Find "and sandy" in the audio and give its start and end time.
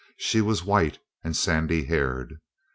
1.23-1.83